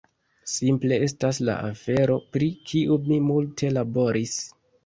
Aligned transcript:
simple 0.51 0.97
estas 1.07 1.41
la 1.49 1.57
afero 1.67 2.17
pri 2.37 2.49
kiu 2.73 2.99
mi 3.11 3.23
multe 3.29 3.73
laboris 3.79 4.39